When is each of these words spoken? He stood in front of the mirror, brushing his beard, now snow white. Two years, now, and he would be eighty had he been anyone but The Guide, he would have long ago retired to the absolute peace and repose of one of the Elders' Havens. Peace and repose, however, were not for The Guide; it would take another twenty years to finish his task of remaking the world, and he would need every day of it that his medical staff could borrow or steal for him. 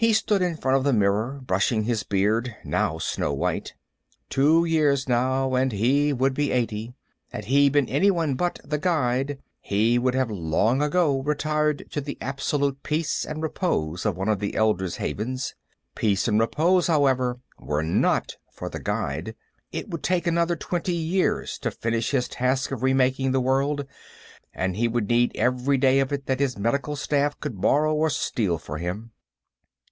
He 0.00 0.12
stood 0.12 0.42
in 0.42 0.56
front 0.56 0.76
of 0.76 0.84
the 0.84 0.92
mirror, 0.92 1.40
brushing 1.44 1.82
his 1.82 2.04
beard, 2.04 2.54
now 2.64 2.98
snow 2.98 3.32
white. 3.32 3.74
Two 4.30 4.64
years, 4.64 5.08
now, 5.08 5.56
and 5.56 5.72
he 5.72 6.12
would 6.12 6.34
be 6.34 6.52
eighty 6.52 6.94
had 7.32 7.46
he 7.46 7.68
been 7.68 7.88
anyone 7.88 8.36
but 8.36 8.60
The 8.62 8.78
Guide, 8.78 9.40
he 9.58 9.98
would 9.98 10.14
have 10.14 10.30
long 10.30 10.80
ago 10.82 11.20
retired 11.22 11.90
to 11.90 12.00
the 12.00 12.16
absolute 12.20 12.84
peace 12.84 13.24
and 13.24 13.42
repose 13.42 14.06
of 14.06 14.16
one 14.16 14.28
of 14.28 14.38
the 14.38 14.54
Elders' 14.54 14.98
Havens. 14.98 15.56
Peace 15.96 16.28
and 16.28 16.38
repose, 16.38 16.86
however, 16.86 17.40
were 17.58 17.82
not 17.82 18.36
for 18.52 18.68
The 18.68 18.78
Guide; 18.78 19.34
it 19.72 19.88
would 19.90 20.04
take 20.04 20.28
another 20.28 20.54
twenty 20.54 20.94
years 20.94 21.58
to 21.58 21.72
finish 21.72 22.12
his 22.12 22.28
task 22.28 22.70
of 22.70 22.84
remaking 22.84 23.32
the 23.32 23.40
world, 23.40 23.84
and 24.54 24.76
he 24.76 24.86
would 24.86 25.08
need 25.08 25.32
every 25.34 25.76
day 25.76 25.98
of 25.98 26.12
it 26.12 26.26
that 26.26 26.38
his 26.38 26.56
medical 26.56 26.94
staff 26.94 27.40
could 27.40 27.60
borrow 27.60 27.92
or 27.92 28.10
steal 28.10 28.58
for 28.58 28.78
him. 28.78 29.10